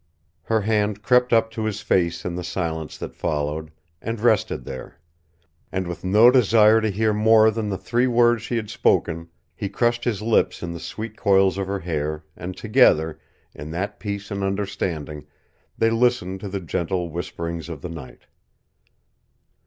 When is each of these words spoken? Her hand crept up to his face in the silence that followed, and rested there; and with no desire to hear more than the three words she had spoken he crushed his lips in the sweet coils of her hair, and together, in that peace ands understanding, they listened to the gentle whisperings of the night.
Her 0.45 0.61
hand 0.61 1.03
crept 1.03 1.31
up 1.31 1.51
to 1.51 1.65
his 1.65 1.81
face 1.81 2.25
in 2.25 2.33
the 2.33 2.43
silence 2.43 2.97
that 2.97 3.13
followed, 3.15 3.69
and 4.01 4.19
rested 4.19 4.65
there; 4.65 4.97
and 5.71 5.85
with 5.85 6.03
no 6.03 6.31
desire 6.31 6.81
to 6.81 6.89
hear 6.89 7.13
more 7.13 7.51
than 7.51 7.69
the 7.69 7.77
three 7.77 8.07
words 8.07 8.41
she 8.41 8.55
had 8.55 8.67
spoken 8.71 9.29
he 9.55 9.69
crushed 9.69 10.03
his 10.03 10.19
lips 10.23 10.63
in 10.63 10.73
the 10.73 10.79
sweet 10.79 11.15
coils 11.17 11.59
of 11.59 11.67
her 11.67 11.81
hair, 11.81 12.23
and 12.35 12.57
together, 12.57 13.19
in 13.53 13.69
that 13.69 13.99
peace 13.99 14.31
ands 14.31 14.41
understanding, 14.43 15.27
they 15.77 15.91
listened 15.91 16.39
to 16.39 16.49
the 16.49 16.61
gentle 16.61 17.09
whisperings 17.11 17.69
of 17.69 17.83
the 17.83 17.89
night. 17.89 18.23